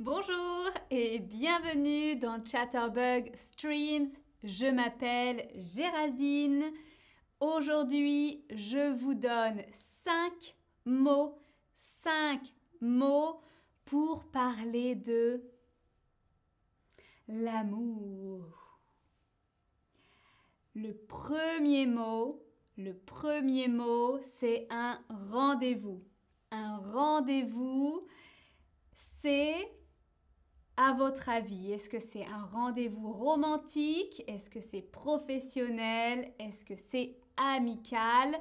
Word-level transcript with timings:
Bonjour 0.00 0.70
et 0.92 1.18
bienvenue 1.18 2.14
dans 2.14 2.44
Chatterbug 2.44 3.34
Streams. 3.34 4.06
Je 4.44 4.66
m'appelle 4.66 5.50
Géraldine. 5.56 6.62
Aujourd'hui, 7.40 8.44
je 8.48 8.94
vous 8.94 9.14
donne 9.14 9.60
5 9.72 10.54
mots, 10.84 11.36
5 11.74 12.40
mots 12.80 13.40
pour 13.86 14.30
parler 14.30 14.94
de 14.94 15.42
l'amour. 17.26 18.78
Le 20.76 20.92
premier 20.92 21.86
mot, 21.86 22.40
le 22.76 22.94
premier 22.94 23.66
mot, 23.66 24.20
c'est 24.22 24.68
un 24.70 25.00
rendez-vous. 25.08 26.04
Un 26.52 26.76
rendez-vous, 26.76 28.06
c'est 28.94 29.72
à 30.80 30.92
votre 30.92 31.28
avis, 31.28 31.72
est-ce 31.72 31.90
que 31.90 31.98
c'est 31.98 32.24
un 32.24 32.44
rendez-vous 32.44 33.12
romantique? 33.12 34.22
Est-ce 34.28 34.48
que 34.48 34.60
c'est 34.60 34.80
professionnel? 34.80 36.32
Est-ce 36.38 36.64
que 36.64 36.76
c'est 36.76 37.16
amical? 37.36 38.38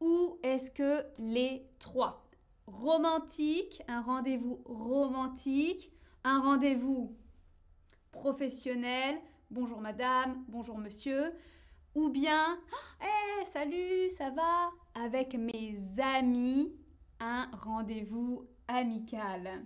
Ou 0.00 0.38
est-ce 0.42 0.72
que 0.72 1.04
les 1.18 1.64
trois? 1.78 2.26
Romantique, 2.66 3.80
un 3.86 4.02
rendez-vous 4.02 4.60
romantique, 4.64 5.92
un 6.24 6.40
rendez-vous 6.40 7.16
professionnel, 8.10 9.16
bonjour 9.48 9.80
madame, 9.80 10.44
bonjour 10.48 10.78
monsieur, 10.78 11.32
ou 11.94 12.08
bien, 12.08 12.58
hé, 13.00 13.44
salut, 13.46 14.10
ça 14.10 14.30
va? 14.30 14.70
Avec 14.94 15.34
mes 15.34 15.76
amis, 16.00 16.72
un 17.20 17.48
rendez-vous 17.52 18.48
amical. 18.66 19.64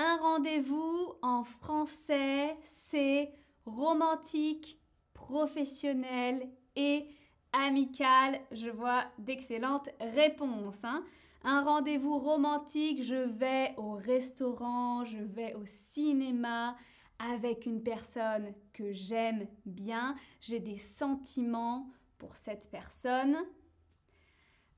Un 0.00 0.16
rendez-vous 0.18 1.14
en 1.22 1.42
français, 1.42 2.56
c'est 2.60 3.32
romantique, 3.66 4.78
professionnel 5.12 6.48
et 6.76 7.08
amical. 7.52 8.38
Je 8.52 8.70
vois 8.70 9.06
d'excellentes 9.18 9.88
réponses. 9.98 10.84
Hein. 10.84 11.02
Un 11.42 11.62
rendez-vous 11.62 12.16
romantique, 12.16 13.02
je 13.02 13.16
vais 13.16 13.74
au 13.76 13.94
restaurant, 13.94 15.04
je 15.04 15.18
vais 15.18 15.54
au 15.54 15.66
cinéma 15.66 16.76
avec 17.18 17.66
une 17.66 17.82
personne 17.82 18.54
que 18.72 18.92
j'aime 18.92 19.48
bien, 19.66 20.14
j'ai 20.40 20.60
des 20.60 20.76
sentiments 20.76 21.90
pour 22.18 22.36
cette 22.36 22.70
personne 22.70 23.36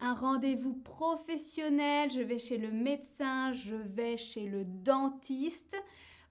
un 0.00 0.14
rendez-vous 0.14 0.74
professionnel, 0.74 2.10
je 2.10 2.22
vais 2.22 2.38
chez 2.38 2.58
le 2.58 2.70
médecin, 2.70 3.52
je 3.52 3.76
vais 3.76 4.16
chez 4.16 4.48
le 4.48 4.64
dentiste, 4.64 5.76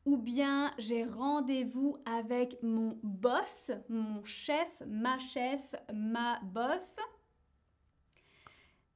ou 0.05 0.17
bien 0.17 0.71
j'ai 0.79 1.05
rendez-vous 1.05 1.97
avec 2.05 2.61
mon 2.63 2.99
boss, 3.03 3.71
mon 3.87 4.23
chef, 4.23 4.81
ma 4.87 5.19
chef, 5.19 5.75
ma 5.93 6.39
boss. 6.41 6.97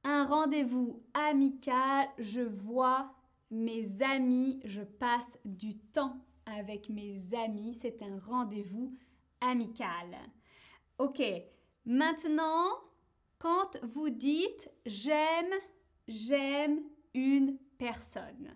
Un 0.04 0.26
rendez-vous 0.26 1.04
amical, 1.14 2.08
je 2.18 2.42
vois 2.42 3.14
mes 3.52 4.02
amis, 4.02 4.60
je 4.66 4.82
passe 4.82 5.40
du 5.46 5.78
temps 5.78 6.18
avec 6.46 6.90
mes 6.90 7.34
amis, 7.36 7.76
c'est 7.76 8.02
un 8.02 8.20
rendez-vous 8.20 8.94
amical. 9.40 10.18
Ok, 10.98 11.22
maintenant, 11.86 12.80
quand 13.44 13.78
vous 13.84 14.10
dites 14.10 14.72
j'aime, 14.86 15.54
j'aime 16.08 16.80
une 17.14 17.58
personne, 17.78 18.56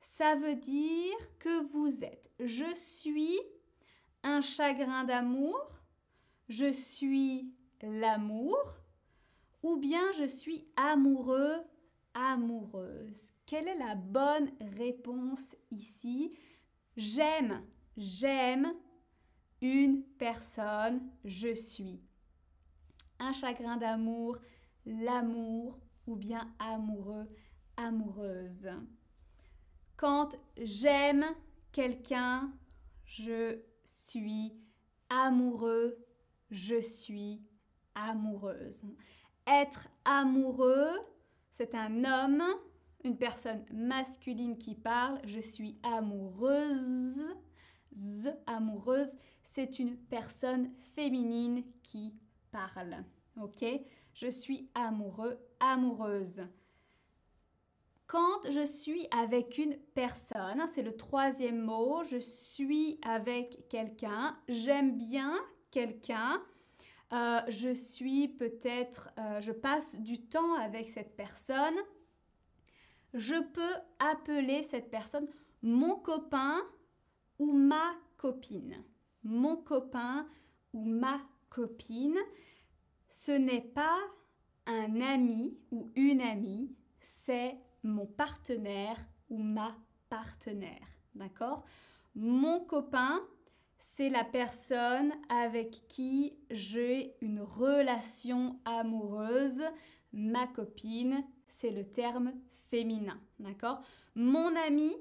ça 0.00 0.34
veut 0.34 0.54
dire 0.54 1.16
que 1.38 1.62
vous 1.72 2.04
êtes 2.04 2.30
je 2.38 2.74
suis 2.74 3.40
un 4.22 4.42
chagrin 4.42 5.04
d'amour, 5.04 5.80
je 6.50 6.70
suis 6.70 7.54
l'amour, 7.80 8.58
ou 9.62 9.78
bien 9.78 10.12
je 10.18 10.24
suis 10.24 10.66
amoureux, 10.76 11.62
amoureuse. 12.12 13.32
Quelle 13.46 13.66
est 13.66 13.78
la 13.78 13.94
bonne 13.94 14.50
réponse 14.76 15.56
ici? 15.70 16.36
J'aime, 16.98 17.64
j'aime 17.96 18.74
une 19.62 20.02
personne, 20.18 21.00
je 21.24 21.54
suis 21.54 22.02
un 23.22 23.32
chagrin 23.32 23.76
d'amour, 23.76 24.38
l'amour 24.84 25.78
ou 26.06 26.16
bien 26.16 26.52
amoureux, 26.58 27.28
amoureuse. 27.76 28.68
Quand 29.96 30.36
j'aime 30.56 31.24
quelqu'un, 31.70 32.52
je 33.04 33.60
suis 33.84 34.52
amoureux, 35.08 35.96
je 36.50 36.80
suis 36.80 37.40
amoureuse. 37.94 38.84
Être 39.46 39.88
amoureux, 40.04 40.98
c'est 41.50 41.74
un 41.74 42.04
homme, 42.04 42.42
une 43.04 43.16
personne 43.16 43.64
masculine 43.72 44.58
qui 44.58 44.74
parle. 44.74 45.20
Je 45.24 45.40
suis 45.40 45.78
amoureuse. 45.82 47.34
Z, 47.94 48.30
amoureuse, 48.46 49.16
c'est 49.42 49.78
une 49.78 49.96
personne 49.96 50.70
féminine 50.94 51.62
qui 51.82 52.14
parle. 52.52 53.04
Ok? 53.40 53.64
Je 54.14 54.28
suis 54.28 54.68
amoureux, 54.74 55.38
amoureuse. 55.58 56.46
Quand 58.06 58.50
je 58.50 58.64
suis 58.64 59.08
avec 59.10 59.56
une 59.56 59.76
personne, 59.94 60.62
c'est 60.66 60.82
le 60.82 60.96
troisième 60.96 61.62
mot, 61.62 62.04
je 62.04 62.18
suis 62.18 62.98
avec 63.02 63.68
quelqu'un, 63.70 64.36
j'aime 64.48 64.98
bien 64.98 65.34
quelqu'un, 65.70 66.42
euh, 67.14 67.40
je 67.48 67.72
suis 67.72 68.28
peut-être, 68.28 69.08
euh, 69.18 69.40
je 69.40 69.52
passe 69.52 69.98
du 69.98 70.20
temps 70.20 70.54
avec 70.56 70.90
cette 70.90 71.16
personne, 71.16 71.78
je 73.14 73.36
peux 73.36 73.74
appeler 73.98 74.62
cette 74.62 74.90
personne 74.90 75.26
mon 75.62 75.96
copain 75.96 76.60
ou 77.38 77.52
ma 77.52 77.94
copine. 78.16 78.84
Mon 79.22 79.56
copain 79.56 80.26
ou 80.72 80.84
ma 80.84 81.20
copine, 81.52 82.18
ce 83.08 83.32
n'est 83.32 83.60
pas 83.74 83.98
un 84.66 85.02
ami 85.02 85.58
ou 85.70 85.90
une 85.96 86.22
amie, 86.22 86.74
c'est 86.98 87.58
mon 87.82 88.06
partenaire 88.06 88.96
ou 89.28 89.42
ma 89.42 89.76
partenaire. 90.08 90.86
D'accord? 91.14 91.64
Mon 92.14 92.60
copain, 92.60 93.20
c'est 93.78 94.08
la 94.08 94.24
personne 94.24 95.12
avec 95.28 95.86
qui 95.88 96.34
j'ai 96.50 97.14
une 97.20 97.42
relation 97.42 98.58
amoureuse. 98.64 99.62
Ma 100.14 100.46
copine, 100.46 101.22
c'est 101.48 101.70
le 101.70 101.84
terme 101.84 102.32
féminin. 102.70 103.20
D'accord? 103.40 103.82
Mon 104.14 104.56
ami, 104.56 104.94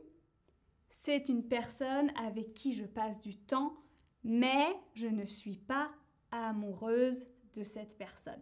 c'est 0.90 1.30
une 1.30 1.48
personne 1.48 2.12
avec 2.18 2.54
qui 2.54 2.74
je 2.74 2.86
passe 2.86 3.22
du 3.22 3.38
temps, 3.38 3.78
mais 4.26 4.68
je 4.96 5.08
ne 5.08 5.24
suis 5.24 5.56
pas 5.56 5.90
amoureuse 6.32 7.28
de 7.54 7.64
cette 7.64 7.98
personne. 7.98 8.42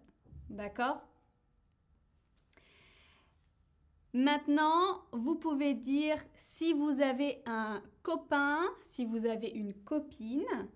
D'accord? 0.49 1.01
Maintenant, 4.13 5.03
vous 5.11 5.35
pouvez 5.35 5.75
dire 5.75 6.17
si 6.35 6.73
vous 6.73 7.01
avez 7.01 7.43
un 7.45 7.83
copain, 8.01 8.61
si 8.83 9.05
vous 9.05 9.25
avez 9.25 9.49
une 9.49 9.73
copine, 9.73 10.67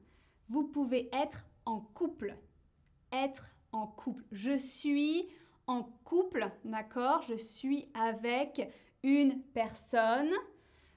vous 0.50 0.68
pouvez 0.68 1.10
être 1.14 1.46
en 1.66 1.80
couple. 1.80 2.38
Être 3.12 3.56
en 3.72 3.88
couple. 3.88 4.24
Je 4.32 4.56
suis 4.56 5.28
en 5.66 5.84
couple, 6.04 6.52
d'accord? 6.64 7.24
Je 7.24 7.36
suis 7.36 7.90
avec 7.96 8.70
une 9.02 9.42
personne. 9.54 10.32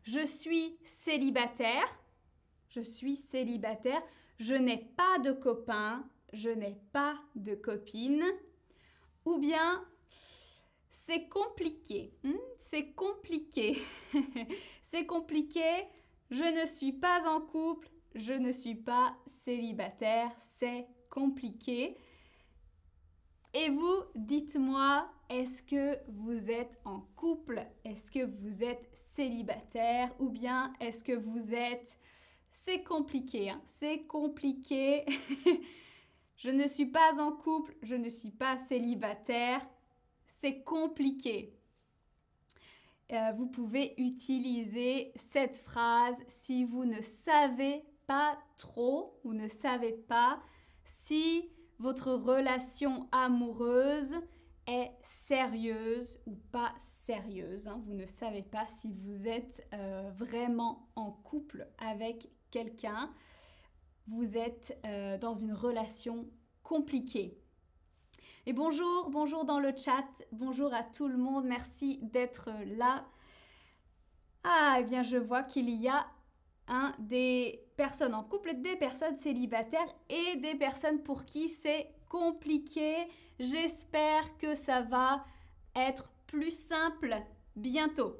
Je 0.02 0.24
suis 0.26 0.76
célibataire. 0.84 1.98
Je 2.68 2.80
suis 2.80 3.16
célibataire 3.16 4.02
je 4.38 4.54
n'ai 4.54 4.78
pas 4.96 5.18
de 5.18 5.32
copain, 5.32 6.08
je 6.32 6.50
n'ai 6.50 6.78
pas 6.92 7.18
de 7.34 7.54
copine, 7.54 8.24
ou 9.24 9.38
bien 9.38 9.84
c'est 10.90 11.28
compliqué, 11.28 12.12
hmm? 12.24 12.34
c'est 12.58 12.92
compliqué, 12.92 13.78
c'est 14.82 15.06
compliqué, 15.06 15.86
je 16.30 16.44
ne 16.44 16.66
suis 16.66 16.92
pas 16.92 17.28
en 17.28 17.40
couple, 17.40 17.88
je 18.14 18.32
ne 18.32 18.50
suis 18.50 18.74
pas 18.74 19.16
célibataire, 19.26 20.32
c'est 20.36 20.86
compliqué. 21.10 21.96
Et 23.54 23.70
vous, 23.70 24.02
dites-moi, 24.14 25.08
est-ce 25.28 25.62
que 25.62 25.98
vous 26.08 26.50
êtes 26.50 26.78
en 26.84 27.00
couple? 27.16 27.66
Est-ce 27.84 28.10
que 28.10 28.24
vous 28.24 28.62
êtes 28.62 28.88
célibataire? 28.92 30.14
Ou 30.18 30.28
bien 30.28 30.72
est-ce 30.80 31.02
que 31.02 31.12
vous 31.12 31.54
êtes 31.54 31.98
c'est 32.50 32.82
compliqué, 32.82 33.50
hein. 33.50 33.60
c'est 33.64 34.02
compliqué. 34.06 35.04
je 36.36 36.50
ne 36.50 36.66
suis 36.66 36.86
pas 36.86 37.20
en 37.20 37.32
couple, 37.32 37.76
je 37.82 37.94
ne 37.94 38.08
suis 38.08 38.30
pas 38.30 38.56
célibataire, 38.56 39.66
c'est 40.26 40.62
compliqué. 40.62 41.52
euh, 43.12 43.32
vous 43.36 43.46
pouvez 43.46 43.94
utiliser 43.98 45.12
cette 45.14 45.58
phrase 45.58 46.22
si 46.26 46.64
vous 46.64 46.84
ne 46.84 47.00
savez 47.00 47.84
pas 48.06 48.38
trop, 48.56 49.20
vous 49.24 49.34
ne 49.34 49.48
savez 49.48 49.92
pas 49.92 50.40
si 50.84 51.50
votre 51.78 52.12
relation 52.12 53.08
amoureuse 53.12 54.16
est 54.66 54.90
sérieuse 55.00 56.20
ou 56.26 56.34
pas 56.50 56.74
sérieuse. 56.78 57.68
Hein. 57.68 57.82
Vous 57.86 57.94
ne 57.94 58.06
savez 58.06 58.42
pas 58.42 58.66
si 58.66 58.92
vous 58.92 59.28
êtes 59.28 59.66
euh, 59.74 60.10
vraiment 60.14 60.88
en 60.96 61.12
couple 61.12 61.68
avec 61.78 62.28
quelqu'un. 62.56 63.10
Vous 64.08 64.38
êtes 64.38 64.78
euh, 64.86 65.18
dans 65.18 65.34
une 65.34 65.52
relation 65.52 66.26
compliquée. 66.62 67.38
Et 68.46 68.54
bonjour, 68.54 69.10
bonjour 69.10 69.44
dans 69.44 69.60
le 69.60 69.76
chat, 69.76 70.08
bonjour 70.32 70.72
à 70.72 70.82
tout 70.82 71.06
le 71.06 71.18
monde, 71.18 71.44
merci 71.44 71.98
d'être 72.00 72.50
là. 72.78 73.04
Ah, 74.42 74.76
eh 74.78 74.84
bien 74.84 75.02
je 75.02 75.18
vois 75.18 75.42
qu'il 75.42 75.68
y 75.68 75.88
a 75.88 76.06
des 76.98 77.62
personnes 77.76 78.14
en 78.14 78.24
couple, 78.24 78.54
des 78.62 78.76
personnes 78.76 79.18
célibataires 79.18 79.94
et 80.08 80.36
des 80.36 80.54
personnes 80.54 81.02
pour 81.02 81.26
qui 81.26 81.50
c'est 81.50 81.90
compliqué. 82.08 83.06
J'espère 83.38 84.38
que 84.38 84.54
ça 84.54 84.80
va 84.80 85.26
être 85.74 86.08
plus 86.26 86.56
simple 86.56 87.16
bientôt. 87.54 88.16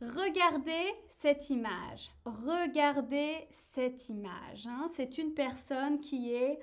Regardez 0.00 0.94
cette 1.08 1.50
image. 1.50 2.10
Regardez 2.24 3.48
cette 3.50 4.08
image. 4.08 4.66
Hein. 4.66 4.86
C'est 4.92 5.18
une 5.18 5.34
personne 5.34 5.98
qui 5.98 6.32
est 6.32 6.60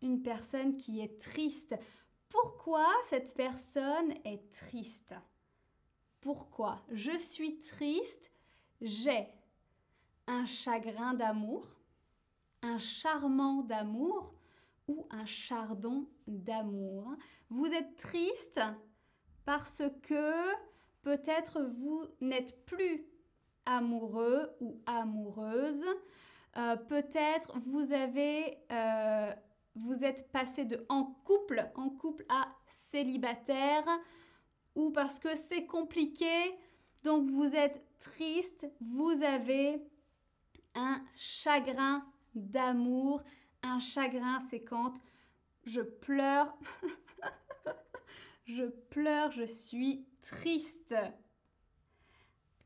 une 0.00 0.22
personne 0.22 0.76
qui 0.76 1.00
est 1.00 1.20
triste. 1.20 1.76
Pourquoi 2.28 2.86
cette 3.04 3.34
personne 3.34 4.14
est 4.24 4.50
triste? 4.50 5.14
Pourquoi? 6.20 6.82
Je 6.90 7.16
suis 7.18 7.58
triste. 7.58 8.30
J'ai 8.80 9.28
un 10.26 10.46
chagrin 10.46 11.14
d'amour, 11.14 11.66
un 12.62 12.78
charmant 12.78 13.62
d'amour 13.62 14.34
ou 14.88 15.06
un 15.10 15.26
chardon 15.26 16.08
d'amour. 16.26 17.14
Vous 17.50 17.66
êtes 17.66 17.96
triste 17.96 18.60
parce 19.44 19.82
que 20.02 20.54
Peut-être 21.04 21.60
vous 21.60 22.06
n'êtes 22.22 22.64
plus 22.64 23.04
amoureux 23.66 24.50
ou 24.60 24.80
amoureuse. 24.86 25.84
Euh, 26.56 26.76
peut-être 26.76 27.58
vous 27.60 27.92
avez, 27.92 28.56
euh, 28.72 29.30
vous 29.74 30.02
êtes 30.02 30.32
passé 30.32 30.64
de 30.64 30.86
en 30.88 31.04
couple, 31.24 31.70
en 31.74 31.90
couple 31.90 32.24
à 32.30 32.48
célibataire, 32.66 33.84
ou 34.74 34.92
parce 34.92 35.18
que 35.18 35.34
c'est 35.34 35.66
compliqué, 35.66 36.56
donc 37.02 37.28
vous 37.28 37.54
êtes 37.54 37.84
triste, 37.98 38.66
vous 38.80 39.22
avez 39.22 39.86
un 40.74 41.02
chagrin 41.14 42.02
d'amour. 42.34 43.22
Un 43.62 43.78
chagrin, 43.78 44.40
c'est 44.40 44.62
quand 44.62 44.94
je 45.64 45.82
pleure, 45.82 46.56
je 48.44 48.64
pleure, 48.64 49.30
je 49.32 49.44
suis 49.44 50.06
triste. 50.20 50.94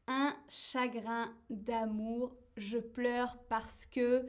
Un 0.06 0.34
chagrin 0.48 1.34
d'amour, 1.50 2.34
je 2.56 2.78
pleure 2.78 3.38
parce 3.48 3.86
que 3.86 4.26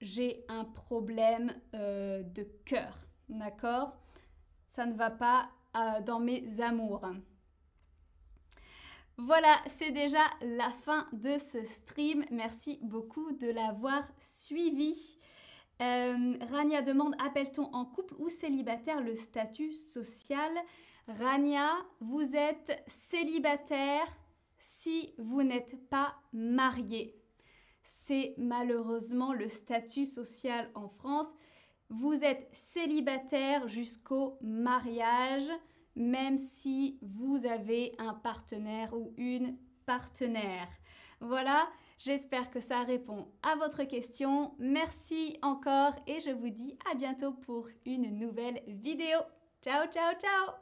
j'ai 0.00 0.44
un 0.48 0.64
problème 0.64 1.54
euh, 1.74 2.22
de 2.22 2.42
cœur. 2.64 3.00
D'accord? 3.28 3.96
Ça 4.66 4.84
ne 4.86 4.94
va 4.94 5.10
pas 5.10 5.48
euh, 5.76 6.00
dans 6.02 6.20
mes 6.20 6.60
amours. 6.60 7.06
Voilà, 9.18 9.60
c'est 9.66 9.92
déjà 9.92 10.24
la 10.40 10.70
fin 10.70 11.06
de 11.12 11.36
ce 11.38 11.62
stream. 11.64 12.24
Merci 12.30 12.78
beaucoup 12.82 13.32
de 13.32 13.48
l'avoir 13.48 14.02
suivi. 14.18 15.18
Euh, 15.80 16.34
Rania 16.50 16.82
demande 16.82 17.14
appelle-t-on 17.18 17.72
en 17.72 17.84
couple 17.84 18.14
ou 18.18 18.28
célibataire 18.28 19.00
le 19.00 19.14
statut 19.14 19.72
social? 19.72 20.52
Rania, 21.08 21.70
vous 22.00 22.36
êtes 22.36 22.82
célibataire 22.86 24.06
si 24.58 25.12
vous 25.18 25.42
n'êtes 25.42 25.88
pas 25.88 26.14
marié. 26.32 27.16
C'est 27.82 28.34
malheureusement 28.38 29.32
le 29.32 29.48
statut 29.48 30.06
social 30.06 30.70
en 30.74 30.86
France. 30.86 31.32
Vous 31.88 32.24
êtes 32.24 32.48
célibataire 32.52 33.66
jusqu'au 33.66 34.38
mariage, 34.40 35.50
même 35.96 36.38
si 36.38 36.98
vous 37.02 37.44
avez 37.44 37.92
un 37.98 38.14
partenaire 38.14 38.94
ou 38.94 39.12
une 39.16 39.58
partenaire. 39.86 40.68
Voilà, 41.20 41.68
j'espère 41.98 42.50
que 42.50 42.60
ça 42.60 42.80
répond 42.82 43.28
à 43.42 43.56
votre 43.56 43.84
question. 43.84 44.54
Merci 44.58 45.38
encore 45.42 45.94
et 46.06 46.20
je 46.20 46.30
vous 46.30 46.50
dis 46.50 46.76
à 46.90 46.94
bientôt 46.94 47.32
pour 47.32 47.68
une 47.86 48.18
nouvelle 48.18 48.62
vidéo. 48.66 49.18
Ciao, 49.62 49.86
ciao, 49.86 50.14
ciao 50.18 50.61